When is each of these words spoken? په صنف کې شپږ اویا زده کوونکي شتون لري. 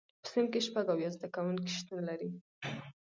په 0.21 0.27
صنف 0.31 0.47
کې 0.51 0.59
شپږ 0.67 0.85
اویا 0.91 1.09
زده 1.15 1.27
کوونکي 1.35 1.69
شتون 1.77 1.99
لري. 2.09 2.29